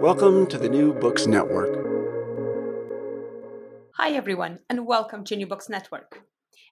[0.00, 1.74] Welcome to the New Books Network.
[3.96, 6.20] Hi, everyone, and welcome to New Books Network.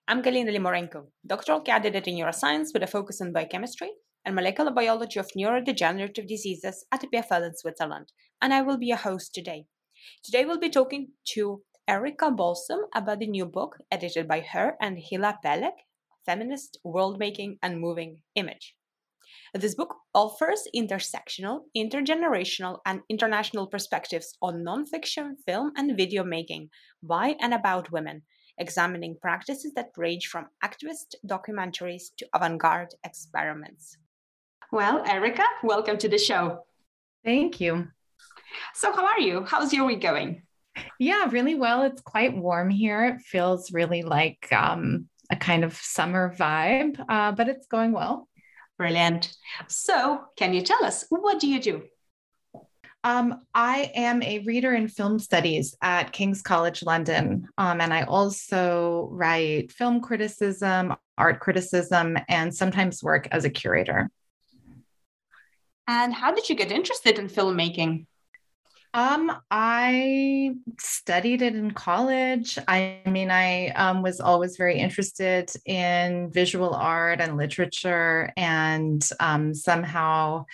[0.06, 3.90] I'm Galina Limorenko, doctoral candidate in neuroscience with a focus on biochemistry
[4.24, 8.96] and molecular biology of neurodegenerative diseases at EPFL in Switzerland, and I will be your
[8.96, 9.66] host today.
[10.22, 14.98] Today, we'll be talking to Erika Balsom about the new book edited by her and
[14.98, 15.74] Hila Peleg,
[16.24, 18.75] Feminist World Making and Moving Image.
[19.58, 26.68] This book offers intersectional, intergenerational, and international perspectives on nonfiction, film, and video making
[27.02, 28.20] by and about women,
[28.58, 33.96] examining practices that range from activist documentaries to avant garde experiments.
[34.72, 36.66] Well, Erika, welcome to the show.
[37.24, 37.88] Thank you.
[38.74, 39.44] So, how are you?
[39.44, 40.42] How's your week going?
[40.98, 41.82] Yeah, really well.
[41.84, 43.06] It's quite warm here.
[43.06, 48.28] It feels really like um, a kind of summer vibe, uh, but it's going well.
[48.78, 49.34] Brilliant.
[49.68, 51.82] So, can you tell us what do you do?
[53.04, 58.02] Um, I am a reader in film studies at King's College London, um, and I
[58.02, 64.10] also write film criticism, art criticism, and sometimes work as a curator.
[65.86, 68.06] And how did you get interested in filmmaking?
[68.96, 72.58] Um, I studied it in college.
[72.66, 79.52] I mean, I um, was always very interested in visual art and literature, and um,
[79.52, 80.46] somehow,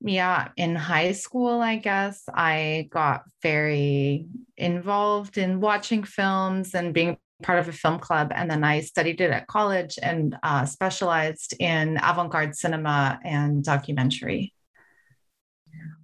[0.00, 4.26] yeah, in high school, I guess I got very
[4.56, 8.30] involved in watching films and being part of a film club.
[8.32, 13.64] And then I studied it at college and uh, specialized in avant garde cinema and
[13.64, 14.54] documentary.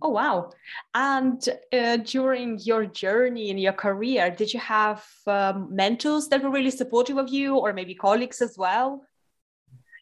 [0.01, 0.51] Oh, wow.
[0.95, 6.51] And uh, during your journey in your career, did you have um, mentors that were
[6.51, 9.05] really supportive of you or maybe colleagues as well?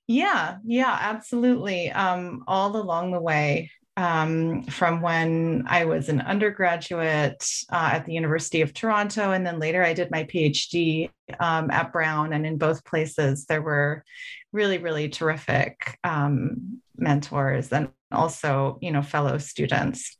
[0.06, 1.90] Yeah, yeah, absolutely.
[1.90, 8.12] Um, all along the way, um, from when I was an undergraduate uh, at the
[8.12, 11.10] University of Toronto, and then later I did my PhD
[11.40, 12.34] um, at Brown.
[12.34, 14.04] And in both places, there were
[14.52, 20.16] really, really terrific um, mentors and also, you know, fellow students.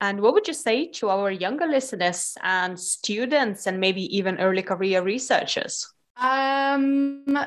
[0.00, 4.62] And what would you say to our younger listeners and students, and maybe even early
[4.62, 5.88] career researchers?
[6.16, 7.38] Um,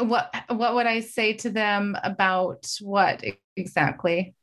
[0.00, 3.24] what what would I say to them about what
[3.56, 4.34] exactly?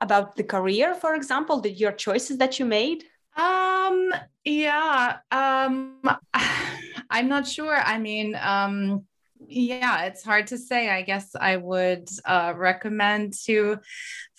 [0.00, 3.02] About the career, for example, the your choices that you made.
[3.36, 4.12] Um,
[4.44, 5.16] yeah.
[5.30, 6.00] Um,
[7.10, 7.76] I'm not sure.
[7.76, 9.04] I mean, um,
[9.48, 10.90] yeah, it's hard to say.
[10.90, 13.78] I guess I would uh, recommend to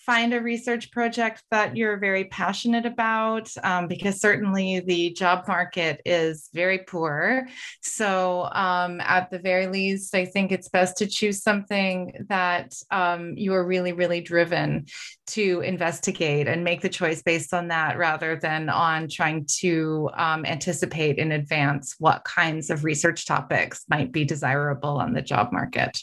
[0.08, 6.00] find a research project that you're very passionate about um, because certainly the job market
[6.06, 7.46] is very poor.
[7.82, 13.34] So, um, at the very least, I think it's best to choose something that um,
[13.36, 14.86] you are really, really driven
[15.26, 20.46] to investigate and make the choice based on that rather than on trying to um,
[20.46, 26.02] anticipate in advance what kinds of research topics might be desirable on the job market.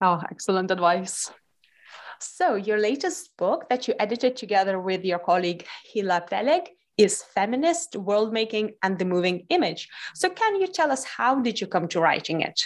[0.00, 1.30] Oh, excellent advice.
[2.20, 7.96] So, your latest book that you edited together with your colleague Hila Peleg is Feminist
[7.96, 9.88] World Making and the Moving Image.
[10.14, 12.60] So, can you tell us how did you come to writing it?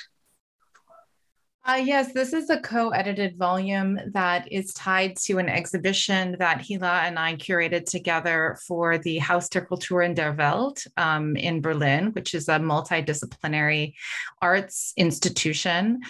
[1.62, 6.58] Uh, yes, this is a co edited volume that is tied to an exhibition that
[6.58, 12.12] Hila and I curated together for the Haus der Kulturen der Welt um, in Berlin,
[12.12, 13.92] which is a multidisciplinary
[14.40, 16.00] arts institution.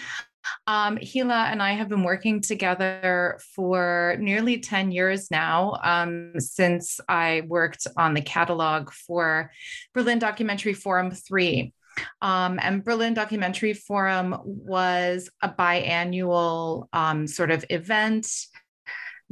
[0.67, 6.99] Um, Hila and I have been working together for nearly 10 years now, um, since
[7.07, 9.51] I worked on the catalog for
[9.93, 11.73] Berlin Documentary Forum 3.
[12.21, 18.27] Um, and Berlin Documentary Forum was a biannual um, sort of event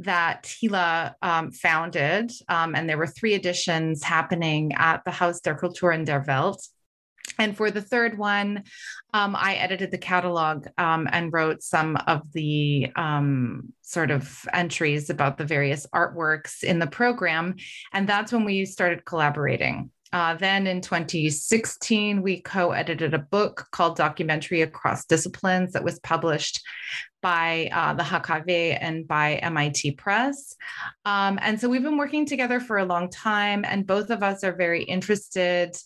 [0.00, 2.32] that Hila um, founded.
[2.48, 6.66] Um, and there were three editions happening at the Haus der Kulturen der Welt.
[7.38, 8.64] And for the third one,
[9.14, 15.10] um, I edited the catalog um, and wrote some of the um, sort of entries
[15.10, 17.56] about the various artworks in the program.
[17.92, 19.90] And that's when we started collaborating.
[20.12, 26.00] Uh, then in 2016, we co edited a book called Documentary Across Disciplines that was
[26.00, 26.60] published
[27.20, 30.56] by uh, the HKW and by MIT Press.
[31.04, 34.44] Um, and so we've been working together for a long time, and both of us
[34.44, 35.76] are very interested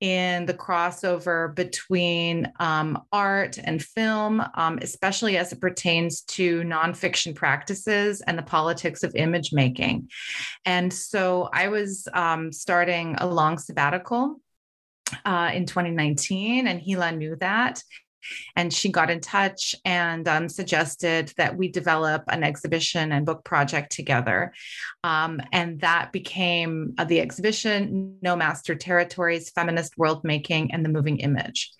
[0.00, 7.34] in the crossover between um, art and film, um, especially as it pertains to nonfiction
[7.34, 10.08] practices and the politics of image making.
[10.64, 14.40] And so I was um, starting a long sabbatical.
[15.24, 17.80] Uh, in 2019, and Hila knew that.
[18.54, 23.44] And she got in touch and um, suggested that we develop an exhibition and book
[23.44, 24.52] project together.
[25.04, 30.88] Um, and that became uh, the exhibition No Master Territories Feminist World Making and the
[30.90, 31.70] Moving Image.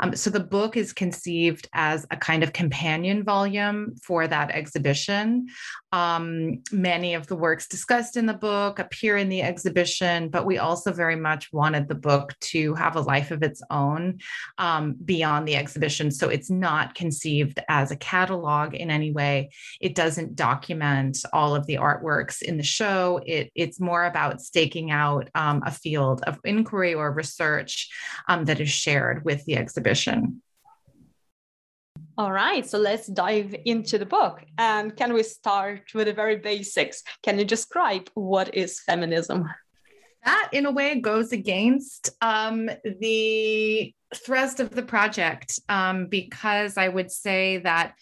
[0.00, 5.48] Um, so the book is conceived as a kind of companion volume for that exhibition.
[5.92, 10.58] Um, many of the works discussed in the book appear in the exhibition, but we
[10.58, 14.18] also very much wanted the book to have a life of its own
[14.58, 16.10] um, beyond the exhibition.
[16.10, 19.50] So it's not conceived as a catalog in any way.
[19.80, 23.20] It doesn't document all of the artworks in the show.
[23.26, 27.88] It, it's more about staking out um, a field of inquiry or research
[28.28, 30.42] um, that is shared with the exhibition.
[32.18, 34.42] All right, so let's dive into the book.
[34.58, 37.02] And can we start with the very basics?
[37.22, 39.48] Can you describe what is feminism?
[40.24, 42.68] That, in a way, goes against um,
[43.00, 47.94] the thrust of the project um, because I would say that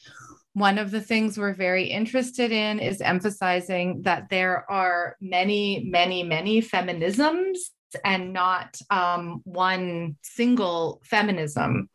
[0.54, 6.24] one of the things we're very interested in is emphasizing that there are many, many,
[6.24, 7.58] many feminisms
[8.04, 11.88] and not um, one single feminism.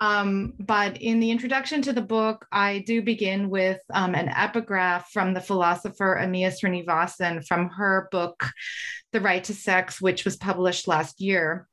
[0.00, 5.10] Um, but in the introduction to the book, I do begin with um, an epigraph
[5.12, 8.44] from the philosopher Amia Srinivasan from her book,
[9.12, 11.66] The Right to Sex, which was published last year.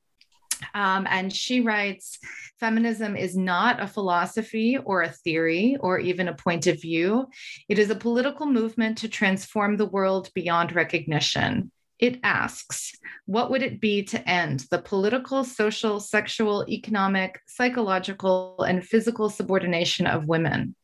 [0.74, 2.20] Um, and she writes
[2.60, 7.28] Feminism is not a philosophy or a theory or even a point of view.
[7.68, 11.73] It is a political movement to transform the world beyond recognition.
[12.00, 12.94] It asks,
[13.26, 20.08] what would it be to end the political, social, sexual, economic, psychological, and physical subordination
[20.08, 20.76] of women?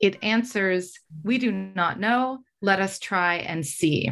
[0.00, 2.40] It answers, we do not know.
[2.60, 4.10] Let us try and see.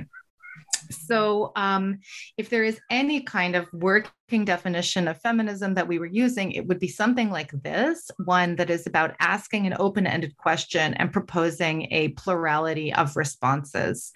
[0.92, 1.98] So, um,
[2.36, 6.66] if there is any kind of working definition of feminism that we were using, it
[6.66, 11.12] would be something like this one that is about asking an open ended question and
[11.12, 14.12] proposing a plurality of responses.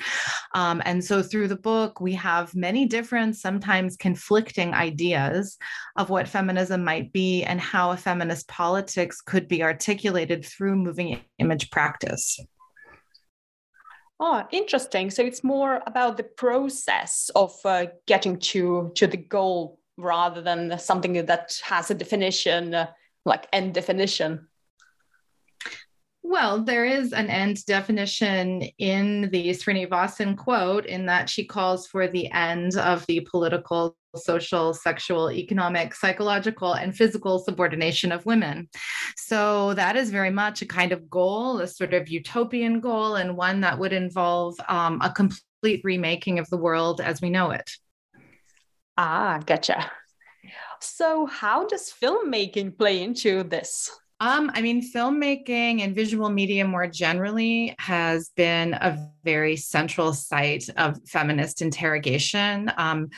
[0.55, 5.59] Um, and so, through the book, we have many different, sometimes conflicting ideas
[5.97, 11.21] of what feminism might be and how a feminist politics could be articulated through moving
[11.39, 12.41] image practice.
[14.19, 15.11] Oh, interesting.
[15.11, 20.79] So it's more about the process of uh, getting to to the goal rather than
[20.79, 22.87] something that has a definition, uh,
[23.25, 24.49] like end definition.
[26.23, 32.09] Well, there is an end definition in the Srinivasan quote, in that she calls for
[32.09, 38.69] the end of the political, social, sexual, economic, psychological, and physical subordination of women.
[39.17, 43.37] So that is very much a kind of goal, a sort of utopian goal, and
[43.37, 47.71] one that would involve um, a complete remaking of the world as we know it.
[48.97, 49.91] Ah, gotcha.
[50.81, 53.91] So, how does filmmaking play into this?
[54.19, 60.67] Um, I mean, filmmaking and visual media more generally has been a very central site
[60.79, 63.11] of feminist interrogation, um,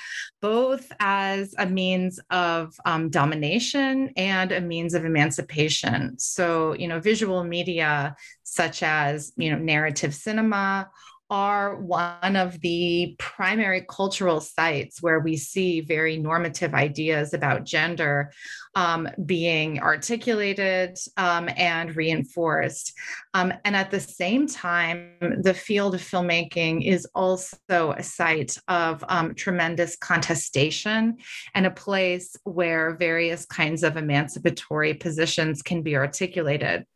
[0.43, 6.19] both as a means of um, domination and a means of emancipation.
[6.19, 10.91] So, you know, visual media such as, you know, narrative cinema
[11.31, 18.33] are one of the primary cultural sites where we see very normative ideas about gender
[18.75, 22.93] um, being articulated um, and reinforced.
[23.35, 29.05] Um, and at the same time, the field of filmmaking is also a site of
[29.09, 31.17] um, tremendous contestation
[31.55, 36.87] and a place where various kinds of emancipatory positions can be articulated.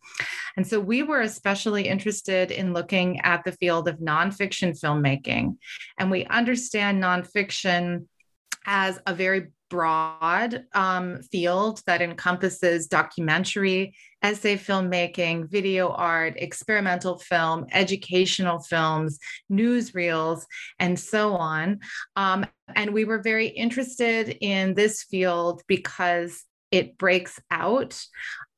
[0.56, 5.56] And so we were especially interested in looking at the field of nonfiction filmmaking.
[5.98, 8.06] And we understand nonfiction
[8.66, 17.64] as a very broad um, field that encompasses documentary, essay filmmaking, video art, experimental film,
[17.72, 19.18] educational films,
[19.50, 20.42] newsreels,
[20.78, 21.80] and so on.
[22.16, 22.44] Um,
[22.76, 27.98] and we were very interested in this field because it breaks out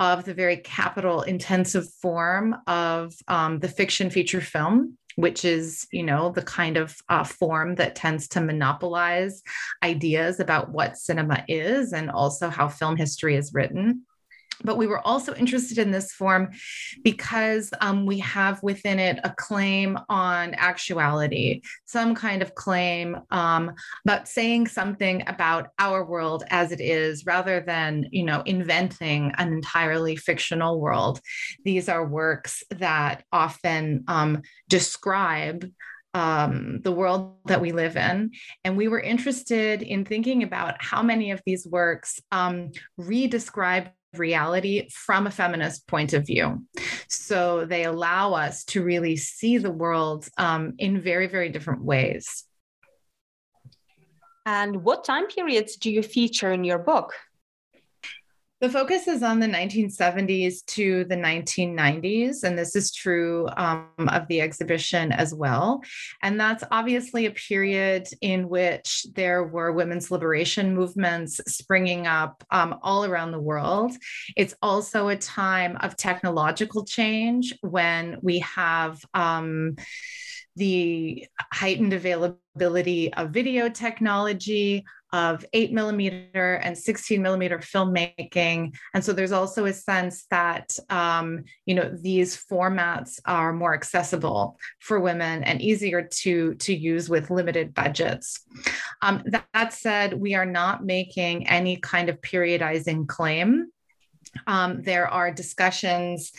[0.00, 6.02] of the very capital intensive form of um, the fiction feature film which is you
[6.02, 9.42] know the kind of uh, form that tends to monopolize
[9.82, 14.02] ideas about what cinema is and also how film history is written
[14.64, 16.50] but we were also interested in this form
[17.02, 23.72] because um, we have within it a claim on actuality, some kind of claim um,
[24.04, 29.52] about saying something about our world as it is, rather than you know inventing an
[29.52, 31.20] entirely fictional world.
[31.64, 35.70] These are works that often um, describe
[36.14, 38.30] um, the world that we live in.
[38.64, 44.88] And we were interested in thinking about how many of these works um, redescribe reality
[44.90, 46.64] from a feminist point of view.
[47.08, 52.44] So they allow us to really see the world um, in very, very different ways.
[54.46, 57.14] And what time periods do you feature in your book?
[58.64, 64.26] The focus is on the 1970s to the 1990s, and this is true um, of
[64.28, 65.82] the exhibition as well.
[66.22, 72.78] And that's obviously a period in which there were women's liberation movements springing up um,
[72.80, 73.92] all around the world.
[74.34, 78.98] It's also a time of technological change when we have.
[79.12, 79.76] Um,
[80.56, 88.74] the heightened availability of video technology, of eight millimeter and 16 millimeter filmmaking.
[88.94, 94.58] And so there's also a sense that, um, you know, these formats are more accessible
[94.80, 98.40] for women and easier to, to use with limited budgets.
[99.02, 103.70] Um, that, that said, we are not making any kind of periodizing claim.
[104.48, 106.32] Um, there are discussions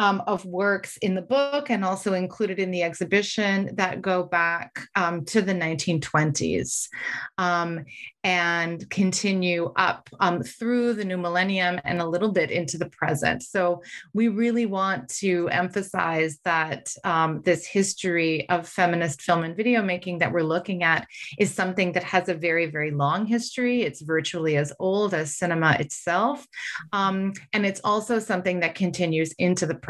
[0.00, 4.88] um, of works in the book and also included in the exhibition that go back
[4.96, 6.88] um, to the 1920s
[7.36, 7.84] um,
[8.24, 13.42] and continue up um, through the new millennium and a little bit into the present.
[13.42, 13.82] So
[14.14, 20.18] we really want to emphasize that um, this history of feminist film and video making
[20.18, 21.06] that we're looking at
[21.38, 23.82] is something that has a very, very long history.
[23.82, 26.46] It's virtually as old as cinema itself.
[26.94, 29.89] Um, and it's also something that continues into the present.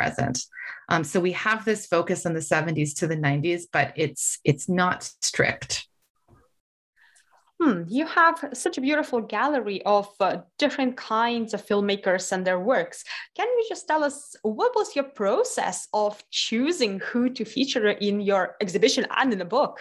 [0.89, 4.69] Um, so we have this focus on the 70s to the 90s, but it's it's
[4.69, 5.87] not strict.
[7.61, 12.59] Hmm, you have such a beautiful gallery of uh, different kinds of filmmakers and their
[12.59, 13.05] works.
[13.37, 18.23] Can you just tell us what was your process of choosing who to feature in
[18.23, 19.79] your exhibition and in the book?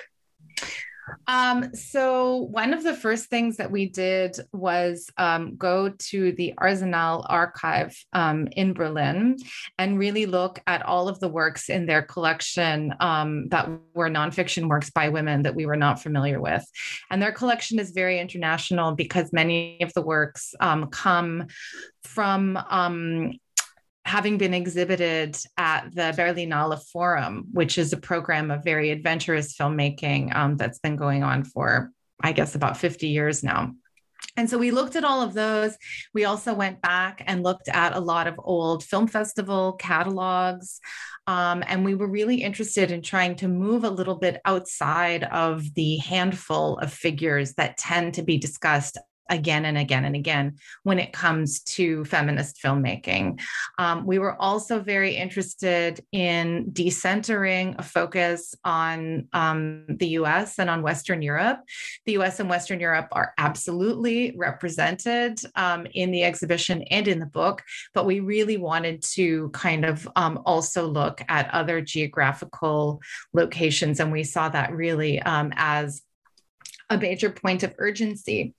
[1.27, 6.53] Um, so one of the first things that we did was um, go to the
[6.57, 9.37] Arsenal archive um, in Berlin
[9.77, 14.67] and really look at all of the works in their collection um, that were nonfiction
[14.67, 16.65] works by women that we were not familiar with.
[17.09, 21.47] And their collection is very international because many of the works um, come
[22.03, 23.33] from um,
[24.05, 30.35] having been exhibited at the Berlinale Forum, which is a program of very adventurous filmmaking
[30.35, 31.91] um, that's been going on for,
[32.21, 33.73] I guess, about 50 years now.
[34.35, 35.77] And so we looked at all of those.
[36.13, 40.79] We also went back and looked at a lot of old film festival catalogs.
[41.27, 45.73] Um, and we were really interested in trying to move a little bit outside of
[45.75, 48.97] the handful of figures that tend to be discussed
[49.29, 53.39] again and again and again when it comes to feminist filmmaking.
[53.77, 60.69] Um, we were also very interested in decentering a focus on um, the US and
[60.69, 61.59] on Western Europe.
[62.05, 67.25] The US and Western Europe are absolutely represented um, in the exhibition and in the
[67.25, 73.01] book, but we really wanted to kind of um, also look at other geographical
[73.33, 73.99] locations.
[73.99, 76.01] And we saw that really um, as
[76.89, 78.53] a major point of urgency.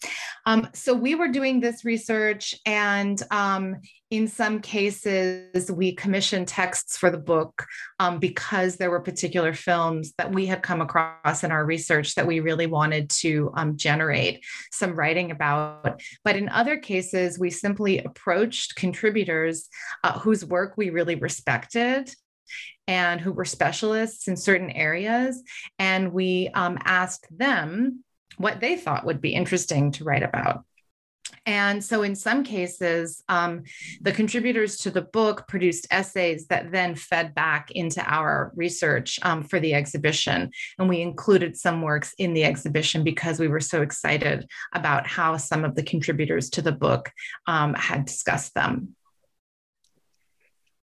[0.47, 3.77] Um, so we were doing this research, and um,
[4.11, 7.65] in some cases, we commissioned texts for the book
[8.01, 12.27] um, because there were particular films that we had come across in our research that
[12.27, 16.01] we really wanted to um, generate some writing about.
[16.25, 19.69] But in other cases, we simply approached contributors
[20.03, 22.13] uh, whose work we really respected
[22.89, 25.41] and who were specialists in certain areas.
[25.79, 28.03] And we um, asked them
[28.41, 30.65] what they thought would be interesting to write about.
[31.47, 33.65] And so, in some cases, um,
[34.01, 39.43] the contributors to the book produced essays that then fed back into our research um,
[39.43, 40.51] for the exhibition.
[40.79, 45.37] And we included some works in the exhibition because we were so excited about how
[45.37, 47.11] some of the contributors to the book
[47.47, 48.97] um, had discussed them.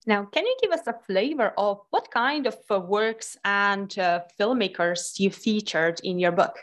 [0.07, 4.21] Now, can you give us a flavor of what kind of uh, works and uh,
[4.39, 6.57] filmmakers you featured in your book?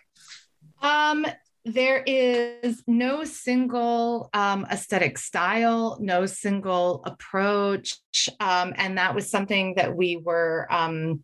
[0.84, 1.26] Um,
[1.66, 7.98] there is no single um, aesthetic style, no single approach.
[8.42, 11.24] Um, and that was something that we were um,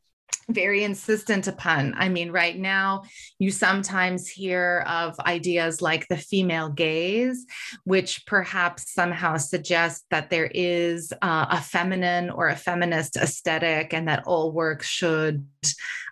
[0.50, 1.94] very insistent upon.
[1.96, 3.04] I mean, right now,
[3.38, 7.46] you sometimes hear of ideas like the female gaze,
[7.84, 14.08] which perhaps somehow suggests that there is uh, a feminine or a feminist aesthetic and
[14.08, 15.46] that all work should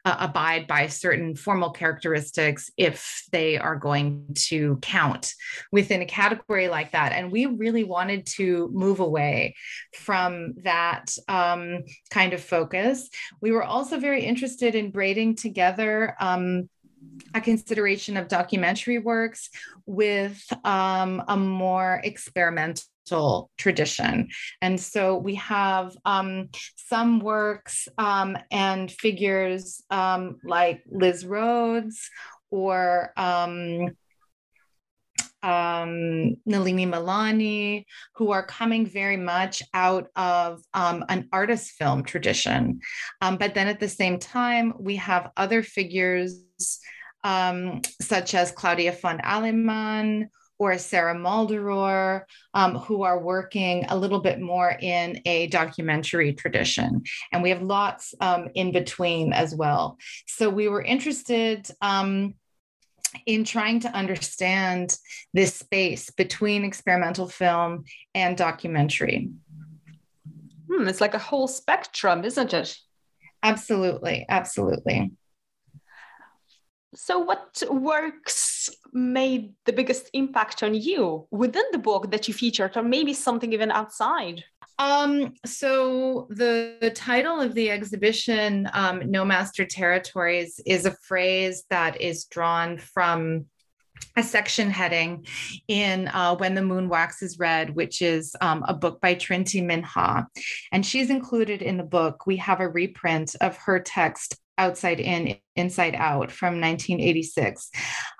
[0.07, 5.33] uh, abide by certain formal characteristics if they are going to count
[5.69, 7.11] within a category like that.
[7.11, 9.55] And we really wanted to move away
[9.93, 13.09] from that um, kind of focus.
[13.41, 16.15] We were also very interested in braiding together.
[16.21, 16.69] Um,
[17.33, 19.49] a consideration of documentary works
[19.85, 22.85] with um, a more experimental
[23.57, 24.29] tradition.
[24.61, 32.09] And so we have um, some works um, and figures um, like Lis Rhodes
[32.49, 33.91] or um,
[35.43, 37.85] um, Nalini Malani,
[38.15, 42.81] who are coming very much out of um, an artist film tradition.
[43.21, 46.43] Um, but then at the same time, we have other figures
[47.23, 52.23] um, such as Claudia von Alemann or Sarah Maldoror,
[52.53, 57.03] um, who are working a little bit more in a documentary tradition.
[57.31, 59.97] And we have lots um, in between as well.
[60.27, 62.35] So we were interested um,
[63.25, 64.97] in trying to understand
[65.33, 69.29] this space between experimental film and documentary.
[70.69, 72.75] Hmm, it's like a whole spectrum, isn't it?
[73.43, 75.11] Absolutely, absolutely.
[76.99, 82.75] So, what works made the biggest impact on you within the book that you featured,
[82.75, 84.43] or maybe something even outside?
[84.79, 91.65] Um, so the, the title of the exhibition, um, No Master Territories, is a phrase
[91.69, 93.45] that is drawn from
[94.15, 95.25] a section heading
[95.67, 99.61] in uh, When the Moon Waxes Red, which is um, a book by Trinh T.
[99.61, 100.25] Minh-ha.
[100.71, 102.25] And she's included in the book.
[102.25, 107.69] We have a reprint of her text Outside In, Inside Out from 1986.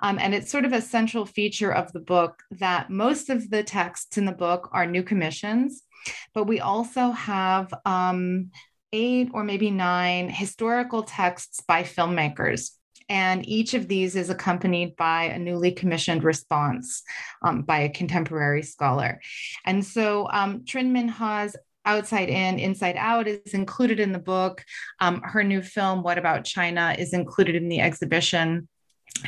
[0.00, 3.62] Um, and it's sort of a central feature of the book that most of the
[3.62, 5.82] texts in the book are new commissions,
[6.34, 8.50] but we also have um,
[8.92, 12.70] eight or maybe nine historical texts by filmmakers.
[13.10, 17.02] And each of these is accompanied by a newly commissioned response
[17.42, 19.20] um, by a contemporary scholar.
[19.64, 21.56] And so um, Trinh Minh-ha's
[21.88, 24.62] Outside In, Inside Out is included in the book.
[25.00, 28.68] Um, her new film, What About China, is included in the exhibition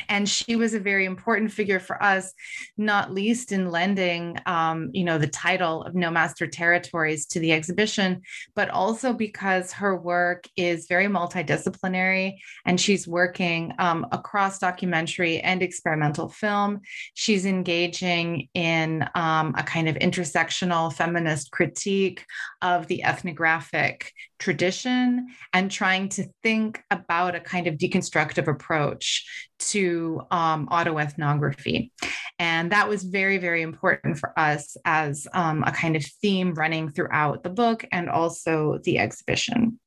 [0.09, 2.33] and she was a very important figure for us
[2.77, 7.51] not least in lending um, you know the title of no master territories to the
[7.51, 8.21] exhibition
[8.55, 15.61] but also because her work is very multidisciplinary and she's working um, across documentary and
[15.61, 16.81] experimental film.
[17.13, 22.25] She's engaging in um, a kind of intersectional feminist critique
[22.61, 29.23] of the ethnographic tradition and trying to think about a kind of deconstructive approach
[29.59, 31.91] to um, autoethnography.
[32.39, 36.89] And that was very, very important for us as um, a kind of theme running
[36.89, 39.79] throughout the book and also the exhibition.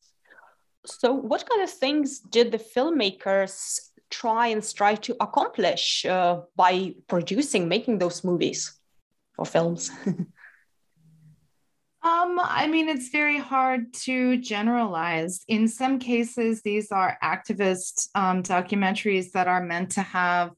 [0.87, 6.95] So, what kind of things did the filmmakers try and strive to accomplish uh, by
[7.09, 8.79] producing, making those movies
[9.37, 9.91] or films?
[12.05, 15.43] Um, I mean, it's very hard to generalize.
[15.49, 20.51] In some cases, these are activist um, documentaries that are meant to have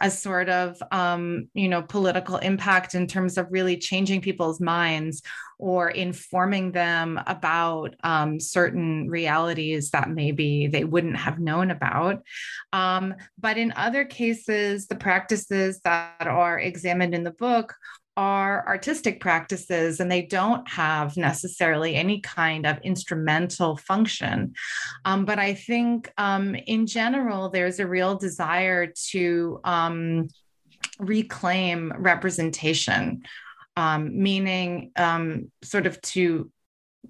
[0.00, 5.22] a sort of, um, you know, political impact in terms of really changing people's minds
[5.58, 12.22] or informing them about um, certain realities that maybe they wouldn't have known about.
[12.72, 17.74] Um, but in other cases, the practices that are examined in the book
[18.18, 24.54] are artistic practices and they don't have necessarily any kind of instrumental function.
[25.04, 30.28] Um, but I think um, in general, there's a real desire to um,
[30.98, 33.22] reclaim representation,
[33.76, 36.50] um, meaning um, sort of to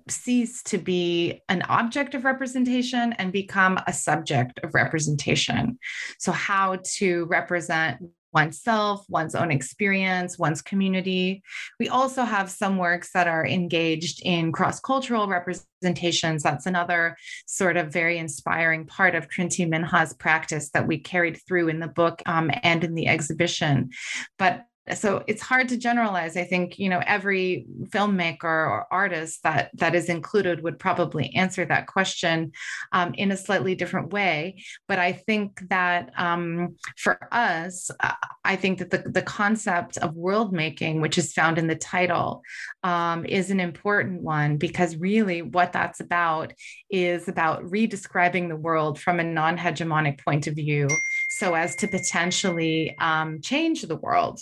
[0.09, 5.79] cease to be an object of representation and become a subject of representation.
[6.19, 11.43] So, how to represent oneself, one's own experience, one's community.
[11.79, 16.43] We also have some works that are engaged in cross cultural representations.
[16.43, 19.65] That's another sort of very inspiring part of Trinh T.
[19.65, 23.91] Minh-ha's practice that we carried through in the book um, and in the exhibition.
[24.39, 26.37] But so it's hard to generalize.
[26.37, 31.65] I think you know every filmmaker or artist that that is included would probably answer
[31.65, 32.53] that question
[32.93, 34.63] um, in a slightly different way.
[34.87, 38.13] But i think that um, for us uh,
[38.45, 42.43] i think that the, the concept of world making which is found in the title
[42.83, 46.53] um, is an important one because really what that's about
[46.91, 50.89] is about redescribing the world from a non-hegemonic point of view
[51.29, 54.41] so as to potentially um, change the world.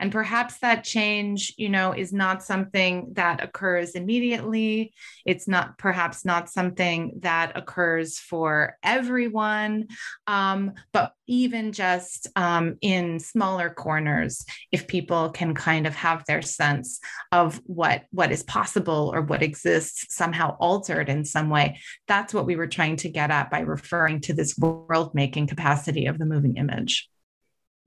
[0.00, 4.92] And perhaps that change, you know, is not something that occurs immediately.
[5.26, 9.88] It's not perhaps not something that occurs for everyone,
[10.26, 16.42] um, but even just um, in smaller corners, if people can kind of have their
[16.42, 16.98] sense
[17.30, 22.46] of what what is possible or what exists somehow altered in some way, that's what
[22.46, 26.26] we were trying to get at by referring to this world making capacity of the
[26.26, 27.08] moving image.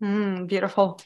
[0.02, 1.02] Mm, beautiful.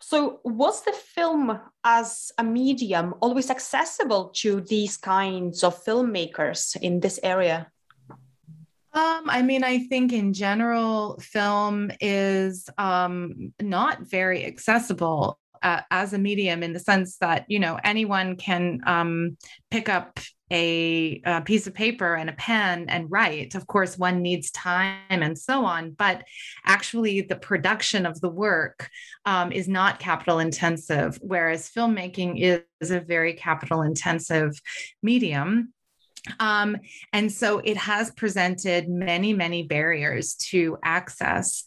[0.00, 7.00] So, was the film as a medium always accessible to these kinds of filmmakers in
[7.00, 7.71] this area?
[8.94, 16.12] Um, I mean, I think in general, film is um, not very accessible uh, as
[16.12, 19.36] a medium in the sense that you know anyone can um,
[19.70, 20.18] pick up
[20.50, 23.54] a, a, piece of paper and a pen and write.
[23.54, 26.24] Of course, one needs time and so on, but
[26.66, 28.90] actually, the production of the work
[29.24, 34.60] um, is not capital intensive, whereas filmmaking is, is a very capital intensive
[35.02, 35.72] medium.
[36.38, 36.76] Um,
[37.12, 41.64] and so it has presented many, many barriers to access.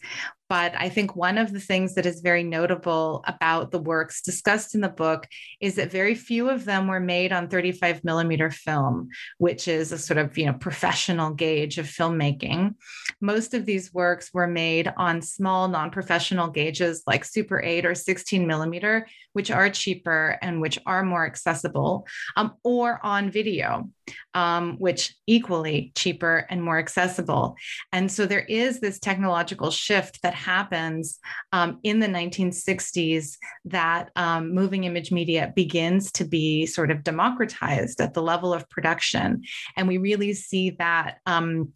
[0.47, 4.75] But I think one of the things that is very notable about the works discussed
[4.75, 5.27] in the book
[5.59, 9.97] is that very few of them were made on 35 millimeter film, which is a
[9.97, 12.75] sort of you know professional gauge of filmmaking.
[13.21, 18.45] Most of these works were made on small non-professional gauges like Super 8 or 16
[18.45, 23.89] millimeter, which are cheaper and which are more accessible, um, or on video,
[24.35, 27.55] um, which equally cheaper and more accessible.
[27.91, 31.19] And so there is this technological shift that happens
[31.53, 38.01] um, in the 1960s that um, moving image media begins to be sort of democratized
[38.01, 39.41] at the level of production.
[39.77, 41.71] And we really see that um,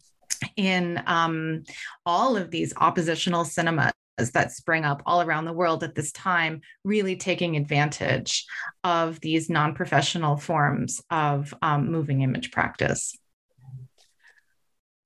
[0.56, 1.64] in um,
[2.04, 3.92] all of these oppositional cinemas
[4.32, 8.44] that spring up all around the world at this time, really taking advantage
[8.84, 13.16] of these non professional forms of um, moving image practice.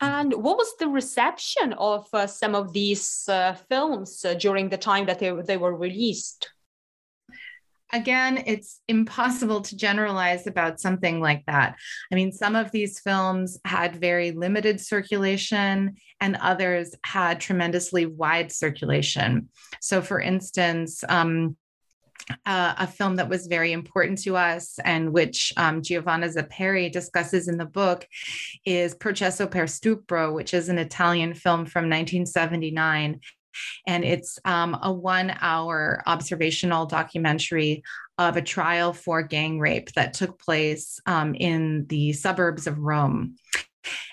[0.01, 4.77] And what was the reception of uh, some of these uh, films uh, during the
[4.77, 6.51] time that they, they were released?
[7.95, 11.77] Again, it's impossible to generalize about something like that.
[12.11, 18.51] I mean, some of these films had very limited circulation, and others had tremendously wide
[18.51, 19.49] circulation.
[19.81, 21.57] So, for instance, um,
[22.47, 27.47] uh, a film that was very important to us and which um, Giovanna Zapperi discusses
[27.47, 28.09] in the book
[28.65, 33.21] is Processo per stupro, which is an Italian film from 1979.
[33.87, 37.83] And it's um, a one hour observational documentary
[38.19, 43.37] of a trial for gang rape that took place um, in the suburbs of Rome.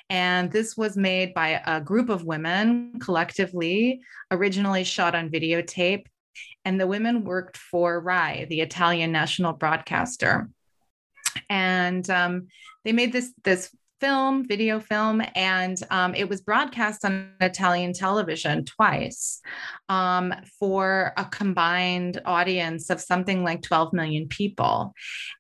[0.09, 4.01] And this was made by a group of women collectively,
[4.31, 6.05] originally shot on videotape
[6.65, 10.49] and the women worked for RAI, the Italian national broadcaster.
[11.49, 12.47] And um,
[12.83, 18.65] they made this this film, video film, and um, it was broadcast on Italian television
[18.65, 19.39] twice
[19.89, 24.93] um, for a combined audience of something like 12 million people.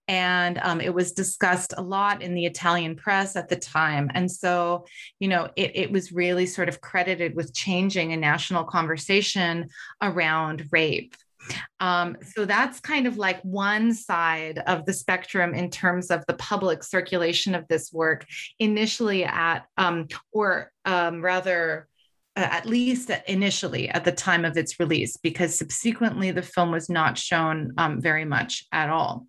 [0.07, 4.11] And um, it was discussed a lot in the Italian press at the time.
[4.13, 4.85] And so,
[5.19, 9.69] you know, it, it was really sort of credited with changing a national conversation
[10.01, 11.15] around rape.
[11.79, 16.35] Um, so that's kind of like one side of the spectrum in terms of the
[16.35, 18.25] public circulation of this work,
[18.59, 21.87] initially at, um, or um, rather,
[22.35, 26.89] uh, at least initially at the time of its release, because subsequently the film was
[26.89, 29.25] not shown um, very much at all.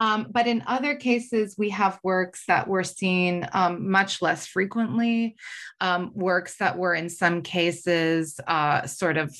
[0.00, 5.36] Um, but in other cases, we have works that were seen um, much less frequently,
[5.80, 9.34] um, works that were in some cases uh, sort of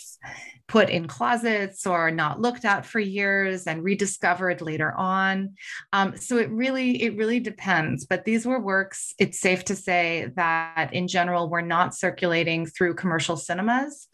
[0.68, 5.54] put in closets or not looked at for years and rediscovered later on.
[5.94, 8.04] Um, so it really, it really depends.
[8.04, 12.94] But these were works, it's safe to say that in general were not circulating through
[12.94, 14.08] commercial cinemas.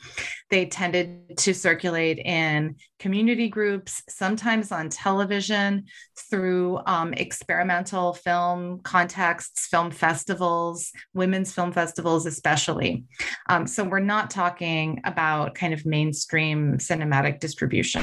[0.48, 5.86] They tended to circulate in community groups, sometimes on television,
[6.34, 13.04] through um, experimental film contexts, film festivals, women's film festivals, especially.
[13.48, 18.02] Um, so we're not talking about kind of mainstream cinematic distribution.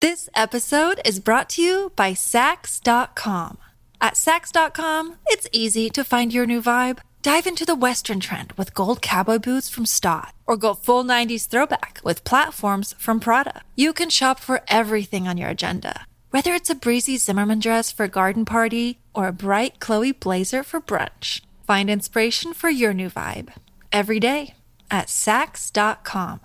[0.00, 3.58] This episode is brought to you by Saks.com.
[4.00, 7.00] At Saks.com, it's easy to find your new vibe.
[7.20, 11.46] Dive into the Western trend with gold cowboy boots from Staud, or go full 90s
[11.46, 13.62] throwback with platforms from Prada.
[13.76, 18.04] You can shop for everything on your agenda, whether it's a breezy Zimmermann dress for
[18.04, 21.42] a garden party or a bright Chloe blazer for brunch.
[21.66, 23.50] Find inspiration for your new vibe
[23.92, 24.54] every day
[24.90, 26.40] at Saks.com.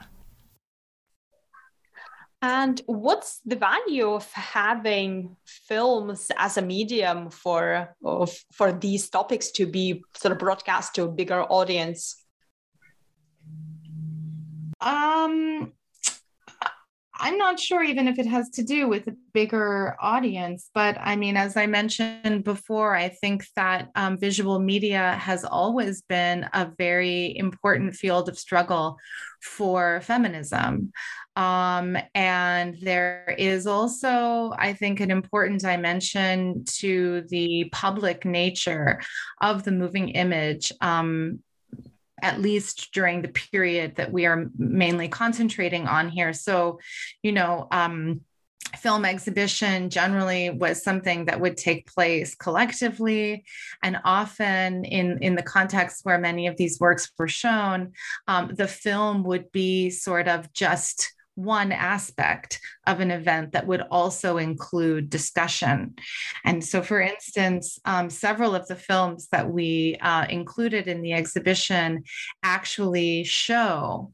[2.42, 9.52] And what's the value of having films as a medium for of, for these topics
[9.52, 12.22] to be sort of broadcast to a bigger audience?
[14.82, 15.72] Um,
[17.20, 21.16] I'm not sure even if it has to do with a bigger audience, but I
[21.16, 26.72] mean, as I mentioned before, I think that um, visual media has always been a
[26.78, 28.98] very important field of struggle
[29.42, 30.92] for feminism.
[31.36, 39.02] Um, and there is also, I think, an important dimension to the public nature
[39.42, 40.72] of the moving image.
[40.82, 41.40] Um,
[42.22, 46.34] at least during the period that we are mainly concentrating on here.
[46.34, 46.80] So,
[47.22, 48.22] you know, um,
[48.76, 53.46] film exhibition generally was something that would take place collectively
[53.82, 57.94] and often in in the context where many of these works were shown
[58.28, 63.82] um, the film would be sort of just one aspect of an event that would
[63.92, 65.94] also include discussion.
[66.44, 71.14] And so, for instance, um, several of the films that we uh, included in the
[71.14, 72.04] exhibition
[72.42, 74.12] actually show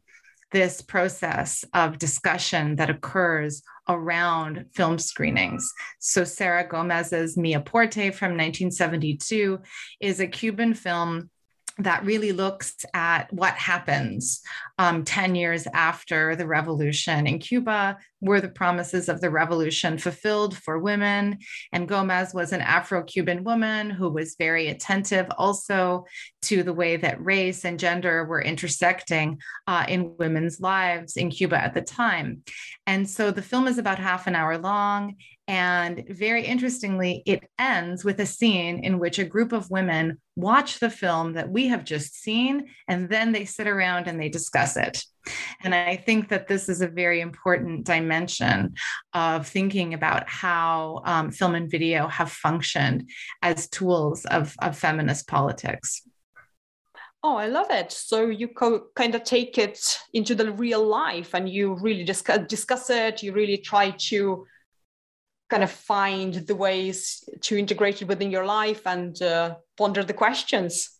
[0.52, 5.72] this process of discussion that occurs around film screenings.
[6.00, 9.60] So, Sara Gomez's Mi Aporte from 1972
[10.02, 11.30] is a Cuban film
[11.80, 14.42] that really looks at what happens
[14.80, 17.98] um, 10 years after the revolution in Cuba.
[18.22, 21.40] Were the promises of the revolution fulfilled for women?
[21.72, 26.06] And Gomez was an Afro Cuban woman who was very attentive also
[26.44, 31.62] to the way that race and gender were intersecting uh, in women's lives in Cuba
[31.62, 32.44] at the time.
[32.88, 35.16] And so the film is about half an hour long.
[35.48, 40.80] And very interestingly, it ends with a scene in which a group of women watch
[40.80, 44.73] the film that we have just seen, and then they sit around and they discuss
[44.78, 45.04] it.
[45.64, 48.76] And I think that this is a very important dimension
[49.14, 53.10] of thinking about how um, film and video have functioned
[53.42, 56.02] as tools of, of feminist politics.
[57.26, 57.94] Oh, I love it.
[57.94, 62.40] So you co- kind of take it into the real life and you really discuss,
[62.50, 63.24] discuss it.
[63.24, 64.46] You really try to
[65.50, 70.14] kind of find the ways to integrate it within your life and uh, ponder the
[70.14, 70.93] questions.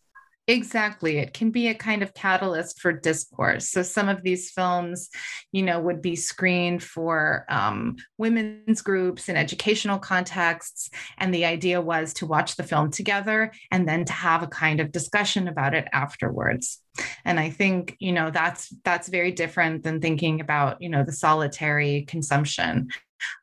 [0.46, 1.16] Exactly.
[1.16, 3.70] It can be a kind of catalyst for discourse.
[3.70, 5.08] So some of these films,
[5.52, 10.90] you know, would be screened for um, women's groups in educational contexts.
[11.16, 14.80] And the idea was to watch the film together and then to have a kind
[14.80, 16.78] of discussion about it afterwards.
[17.24, 21.12] And I think, you know, that's that's very different than thinking about, you know, the
[21.12, 22.88] solitary consumption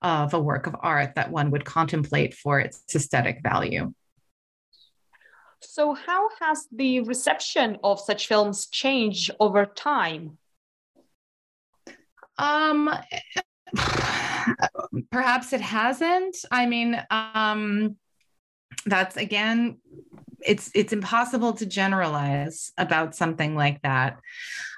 [0.03, 3.91] of a work of art that one would contemplate for its aesthetic value.
[5.63, 10.37] So, how has the reception of such films changed over time?
[12.37, 12.89] Um,
[15.11, 16.37] perhaps it hasn't.
[16.51, 17.97] I mean, um,
[18.85, 19.77] that's again
[20.45, 24.19] it's it's impossible to generalize about something like that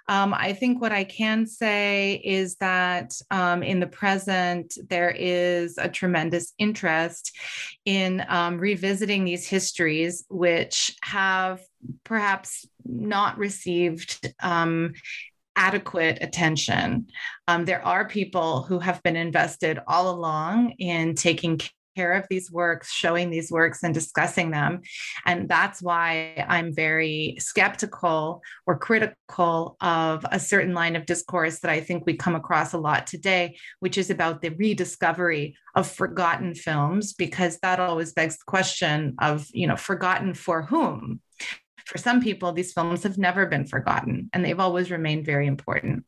[0.08, 5.78] um, I think what I can say is that um, in the present, there is
[5.78, 7.36] a tremendous interest
[7.86, 11.62] in um, revisiting these histories, which have
[12.04, 14.94] perhaps not received um,
[15.56, 17.08] adequate attention.
[17.48, 21.62] Um, there are people who have been invested all along in taking
[21.96, 24.82] care of these works, showing these works, and discussing them.
[25.26, 31.72] And that's why I'm very skeptical or critical of a certain line of discourse that
[31.72, 36.54] I think we come across a lot today, which is about the rediscovery of forgotten
[36.56, 41.20] films, because that always begs the question of, you know, forgotten for whom?
[41.86, 46.06] for some people, these films have never been forgotten and they've always remained very important.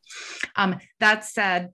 [0.56, 1.70] Um, that said,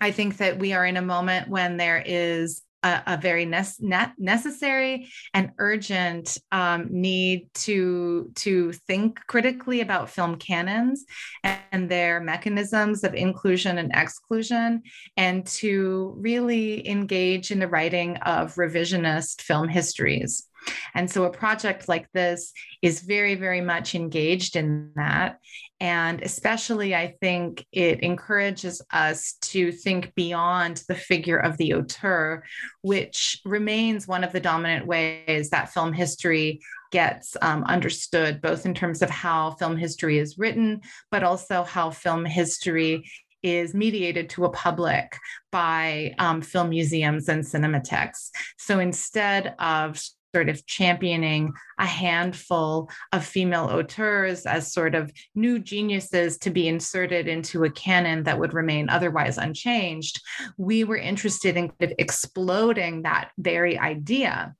[0.00, 4.12] I think that we are in a moment when there is a, a very ne-
[4.18, 11.04] necessary and urgent um, need to to think critically about film canons
[11.44, 14.82] and, and their mechanisms of inclusion and exclusion,
[15.16, 20.46] and to really engage in the writing of revisionist film histories.
[20.94, 22.52] And so a project like this
[22.82, 25.38] is very, very much engaged in that.
[25.80, 32.42] And especially, I think it encourages us to think beyond the figure of the auteur,
[32.82, 36.60] which remains one of the dominant ways that film history
[36.92, 40.80] gets um, understood, both in terms of how film history is written,
[41.10, 43.10] but also how film history
[43.42, 45.16] is mediated to a public
[45.50, 48.30] by um, film museums and cinematheques.
[48.58, 49.98] So instead of
[50.34, 56.68] sort of championing a handful of female auteurs as sort of new geniuses to be
[56.68, 60.20] inserted into a canon that would remain otherwise unchanged,
[60.56, 64.54] we were interested in exploding that very idea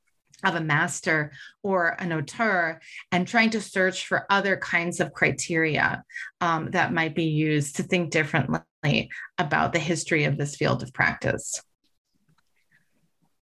[0.44, 2.80] of a master or an auteur
[3.12, 6.02] and trying to search for other kinds of criteria
[6.40, 10.92] um, that might be used to think differently about the history of this field of
[10.94, 11.62] practice.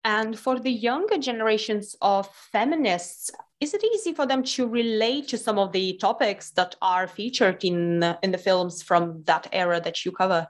[0.04, 5.38] And for the younger generations of feminists, is it easy for them to relate to
[5.38, 10.04] some of the topics that are featured in in the films from that era that
[10.04, 10.48] you cover?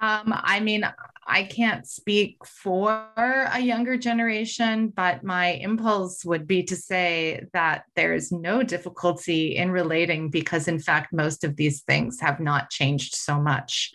[0.00, 0.84] Um, I mean,
[1.26, 7.84] I can't speak for a younger generation, but my impulse would be to say that
[7.94, 13.14] there's no difficulty in relating because, in fact, most of these things have not changed
[13.14, 13.92] so much.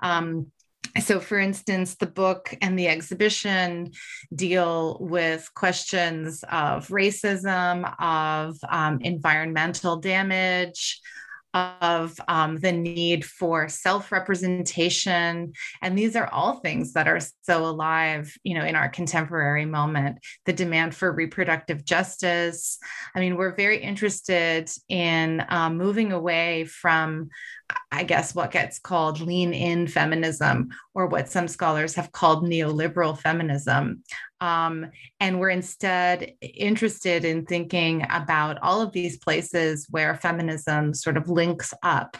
[0.00, 0.50] Um,
[1.00, 3.92] so for instance the book and the exhibition
[4.34, 11.00] deal with questions of racism of um, environmental damage
[11.54, 15.52] of um, the need for self-representation.
[15.82, 20.18] And these are all things that are so alive you know in our contemporary moment.
[20.46, 22.78] The demand for reproductive justice.
[23.14, 27.28] I mean we're very interested in um, moving away from
[27.90, 33.18] I guess, what gets called lean in feminism, or what some scholars have called neoliberal
[33.18, 34.02] feminism.
[34.40, 41.16] Um, and we're instead interested in thinking about all of these places where feminism sort
[41.16, 42.16] of links up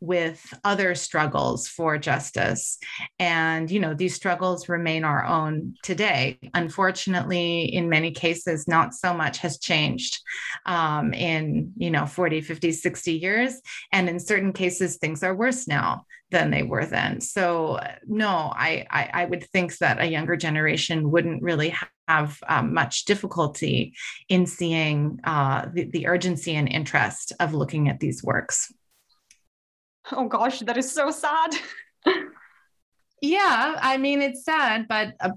[0.00, 2.78] with other struggles for justice.
[3.18, 6.38] And, you know, these struggles remain our own today.
[6.54, 10.20] Unfortunately, in many cases, not so much has changed
[10.66, 13.60] um, in, you know, 40, 50, 60 years.
[13.92, 17.20] And in certain cases, things are worse now than they were then.
[17.20, 21.76] So no, I, I, I would think that a younger generation wouldn't really
[22.08, 23.94] have um, much difficulty
[24.28, 28.72] in seeing uh, the, the urgency and interest of looking at these works.
[30.12, 31.50] Oh gosh, that is so sad.
[33.22, 35.30] yeah, I mean it's sad, but uh,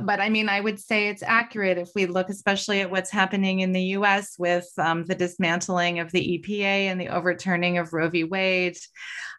[0.00, 3.60] but I mean I would say it's accurate if we look especially at what's happening
[3.60, 4.36] in the U.S.
[4.38, 8.24] with um, the dismantling of the EPA and the overturning of Roe v.
[8.24, 8.78] Wade.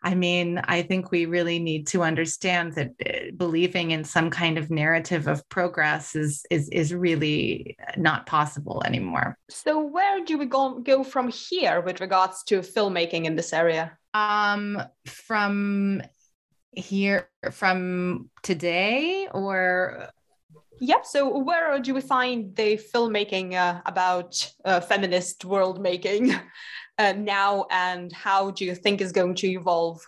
[0.04, 4.60] I mean, I think we really need to understand that uh, believing in some kind
[4.60, 9.38] of narrative of progress is is is really not possible anymore.
[9.50, 13.98] So where do we go go from here with regards to filmmaking in this area?
[14.16, 16.02] Um, from
[16.72, 20.10] here, from today, or
[20.80, 21.06] Yep.
[21.06, 26.34] So, where do we find the filmmaking uh, about uh, feminist world making
[26.98, 30.00] uh, now, and how do you think is going to evolve?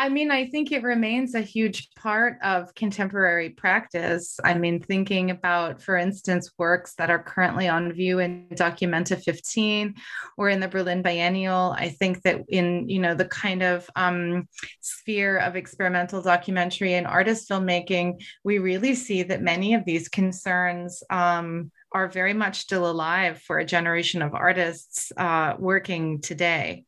[0.00, 4.40] I mean, I think it remains a huge part of contemporary practice.
[4.42, 9.94] I mean, thinking about, for instance, works that are currently on view in Documenta 15
[10.38, 14.48] or in the Berlin Biennial, I think that in, you know, the kind of um,
[14.80, 21.02] sphere of experimental documentary and artist filmmaking, we really see that many of these concerns
[21.10, 26.86] um, are very much still alive for a generation of artists uh, working today.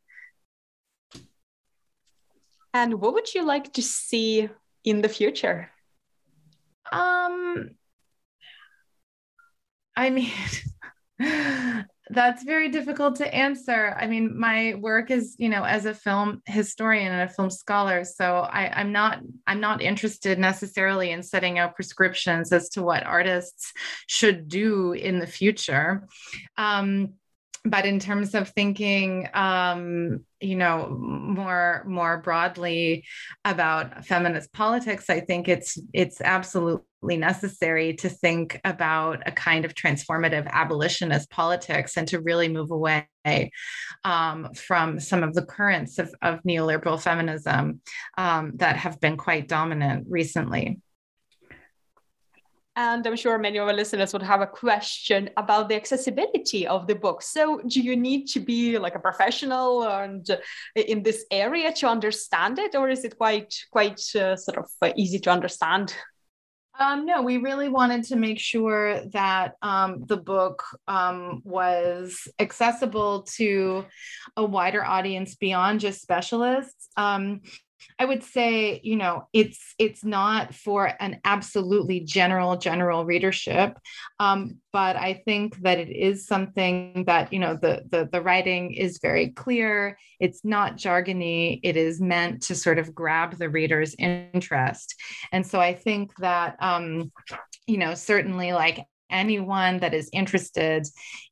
[2.75, 4.49] And what would you like to see
[4.85, 5.71] in the future?
[6.91, 7.71] Um,
[9.96, 10.33] I mean,
[12.11, 13.96] that's very difficult to answer.
[13.99, 18.05] I mean, my work is, you know, as a film historian and a film scholar,
[18.05, 23.05] so I, I'm not I'm not interested necessarily in setting out prescriptions as to what
[23.07, 23.73] artists
[24.07, 26.09] should do in the future.
[26.57, 27.15] Um,
[27.65, 33.04] but in terms of thinking um, you know more more broadly
[33.44, 39.75] about feminist politics i think it's it's absolutely necessary to think about a kind of
[39.75, 43.06] transformative abolitionist politics and to really move away
[44.04, 47.81] um, from some of the currents of, of neoliberal feminism
[48.19, 50.81] um, that have been quite dominant recently
[52.77, 56.87] and I'm sure many of our listeners would have a question about the accessibility of
[56.87, 57.23] the book.
[57.23, 60.37] So, do you need to be like a professional and uh,
[60.75, 64.92] in this area to understand it, or is it quite quite uh, sort of uh,
[64.96, 65.94] easy to understand?
[66.79, 73.23] Um, no, we really wanted to make sure that um, the book um, was accessible
[73.37, 73.85] to
[74.38, 76.88] a wider audience beyond just specialists.
[77.99, 83.79] I would say, you know, it's it's not for an absolutely general general readership,
[84.19, 88.75] um, but I think that it is something that you know the, the the writing
[88.75, 89.99] is very clear.
[90.21, 91.61] It's not jargony.
[91.63, 94.95] It is meant to sort of grab the reader's interest,
[95.33, 97.13] and so I think that um,
[97.67, 100.87] you know certainly like anyone that is interested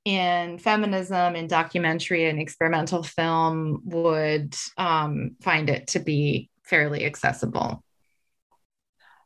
[0.04, 7.82] in feminism in documentary and experimental film would um, find it to be fairly accessible.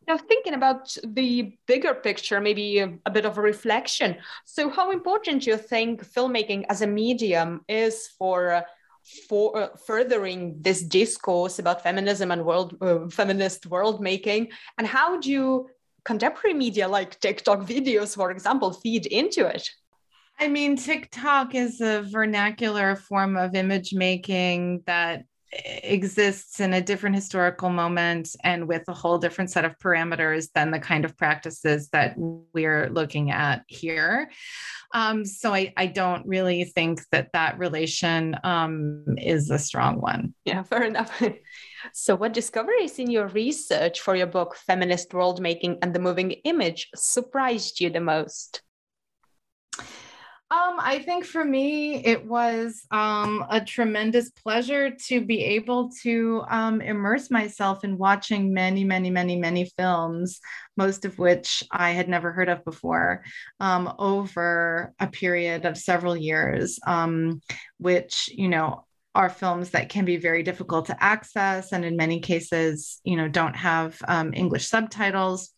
[0.06, 4.16] Now, thinking about the bigger picture, maybe a, a, bit of a reflection.
[4.44, 8.64] So, how important do you think filmmaking as a medium is for
[9.28, 14.50] for uh, furthering this discourse about feminism and world uh, feminist world making?
[14.76, 15.30] And how do
[16.04, 19.68] contemporary media like TikTok videos, for example, feed into it?
[20.38, 25.24] I mean, TikTok is a vernacular form of image making that
[25.84, 30.70] exists in a different historical moment and with a whole different set of parameters than
[30.70, 34.30] the kind of practices that we're looking at here.
[34.92, 40.34] Um, so I, I, don't really think that that relation um, is a strong one.
[40.44, 41.20] Yeah, fair enough.
[41.92, 46.32] So, what discoveries in your research for your book, Feminist World Making and the Moving
[46.44, 48.62] Image, surprised you the most?
[50.50, 56.44] Um, I think for me, it was um, a tremendous pleasure to be able to
[56.48, 60.40] um, immerse myself in watching many, many, many, many films,
[60.76, 63.24] most of which I had never heard of before,
[63.58, 67.40] um, over a period of several years, um,
[67.78, 68.83] which, you know,
[69.14, 73.28] are films that can be very difficult to access and in many cases you know
[73.28, 75.50] don't have um, english subtitles.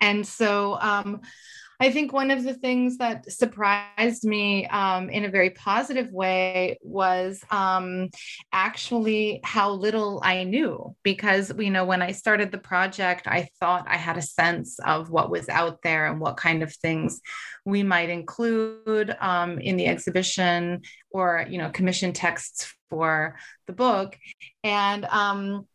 [0.00, 1.20] And so um,
[1.80, 6.78] I think one of the things that surprised me um, in a very positive way
[6.82, 8.10] was um,
[8.52, 10.94] actually how little I knew.
[11.02, 15.10] Because, you know, when I started the project, I thought I had a sense of
[15.10, 17.20] what was out there and what kind of things
[17.64, 24.16] we might include um, in the exhibition or, you know, commission texts for the book.
[24.62, 25.66] And, um,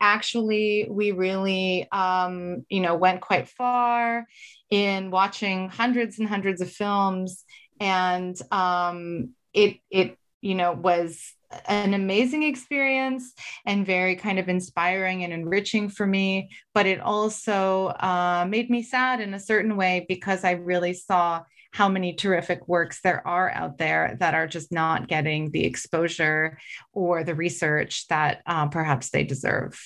[0.00, 4.26] actually we really um, you know went quite far
[4.70, 7.44] in watching hundreds and hundreds of films.
[7.80, 11.34] And um, it it you know was
[11.66, 13.32] an amazing experience
[13.64, 16.50] and very kind of inspiring and enriching for me.
[16.72, 21.42] But it also uh, made me sad in a certain way because i really saw
[21.74, 26.56] how many terrific works there are out there that are just not getting the exposure
[26.92, 29.76] or the research that uh, perhaps they deserve.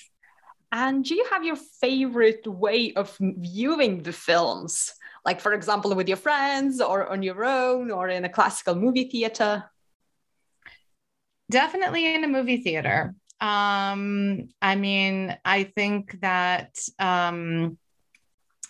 [0.71, 4.93] And do you have your favorite way of viewing the films?
[5.25, 9.09] Like, for example, with your friends or on your own or in a classical movie
[9.09, 9.65] theater?
[11.51, 13.15] Definitely in a movie theater.
[13.41, 17.79] Um, I mean, I think that um,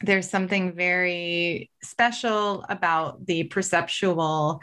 [0.03, 4.61] there's something very special about the perceptual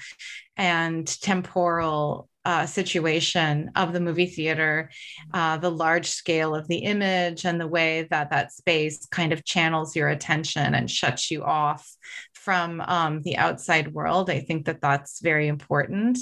[0.55, 4.91] and temporal uh, situation of the movie theater,
[5.33, 9.43] uh, the large scale of the image, and the way that that space kind of
[9.43, 11.91] channels your attention and shuts you off
[12.33, 14.29] from um, the outside world.
[14.29, 16.19] I think that that's very important.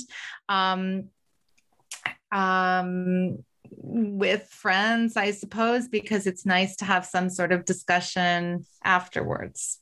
[0.48, 1.10] Um,
[2.32, 3.44] um,
[3.78, 9.80] with friends, I suppose, because it's nice to have some sort of discussion afterwards.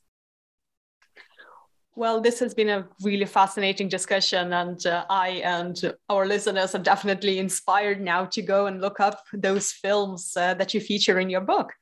[1.96, 6.80] Well, this has been a really fascinating discussion, and uh, I and our listeners are
[6.80, 11.30] definitely inspired now to go and look up those films uh, that you feature in
[11.30, 11.74] your book.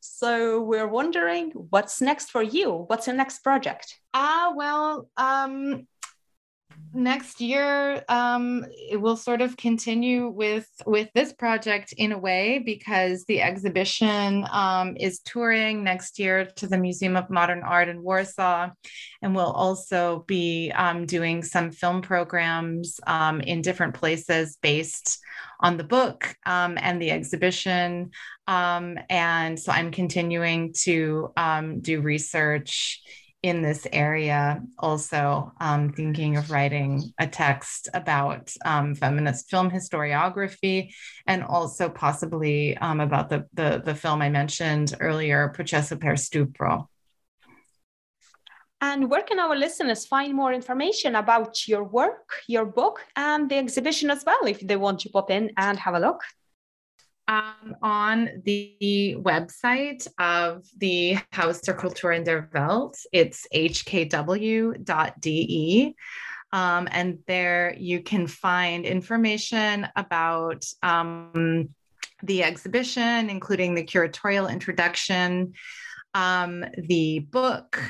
[0.00, 2.84] So we're wondering what's next for you?
[2.88, 3.98] What's your next project?
[4.14, 5.86] Ah, uh, well, um,
[6.96, 12.58] next year um, it will sort of continue with with this project in a way
[12.58, 18.02] because the exhibition um, is touring next year to the Museum of Modern Art in
[18.02, 18.70] Warsaw,
[19.22, 25.18] and we'll also be um, doing some film programs um, in different places based
[25.60, 28.10] on the book um, and the exhibition.
[28.46, 31.32] Um, and so I'm continuing to
[31.80, 33.02] do research
[33.48, 40.92] in this area also um, thinking of writing a text about um, feminist film historiography
[41.26, 46.86] and also possibly um, about the, the, the film I mentioned earlier, Processo per Stupro.
[48.80, 53.56] And where can our listeners find more information about your work, your book, and the
[53.56, 56.20] exhibition as well, if they want to pop in and have a look?
[57.28, 62.96] Um, on the website of the Haus der Kulturen der Welt.
[63.12, 64.76] It's hkw.de.
[66.52, 71.70] Um, and there you can find information about um,
[72.22, 75.54] the exhibition, including the curatorial introduction,
[76.14, 77.82] um, the book.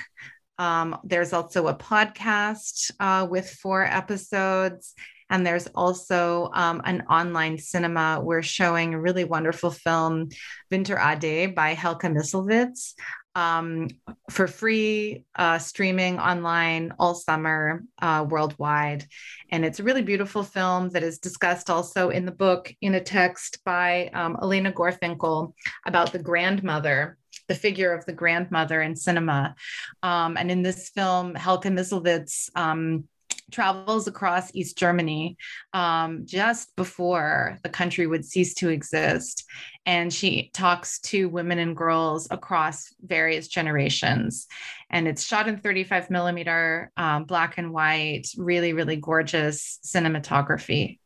[0.59, 4.95] Um, there's also a podcast uh, with four episodes
[5.31, 8.20] and there's also um, an online cinema.
[8.22, 10.29] We're showing a really wonderful film,
[10.70, 12.95] Winter Ade by Helke Misselwitz.
[13.35, 13.89] Um,
[14.31, 19.05] for free uh, streaming online all summer uh, worldwide.
[19.51, 23.01] And it's a really beautiful film that is discussed also in the book in a
[23.03, 25.53] text by um, Elena Gorfinkel
[25.85, 27.18] about the grandmother
[27.49, 29.55] the figure of the grandmother in cinema.
[30.03, 33.05] Um, and in this film, Helke Misselwitz um,
[33.51, 35.37] travels across East Germany
[35.72, 39.45] um, just before the country would cease to exist.
[39.85, 44.47] And she talks to women and girls across various generations.
[44.91, 50.99] And it's shot in 35 millimeter, um, black and white, really, really gorgeous cinematography.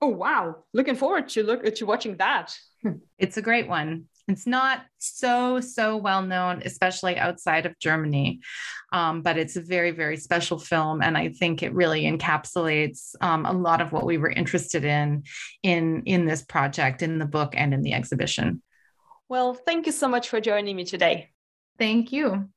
[0.00, 0.64] Oh, wow.
[0.72, 2.52] Looking forward to look to watching that.
[3.18, 4.06] it's a great one.
[4.32, 8.40] It's not so, so well known, especially outside of Germany,
[8.92, 11.02] um, but it's a very, very special film.
[11.02, 15.24] And I think it really encapsulates um, a lot of what we were interested in,
[15.62, 18.62] in in this project, in the book, and in the exhibition.
[19.28, 21.30] Well, thank you so much for joining me today.
[21.78, 22.51] Thank you.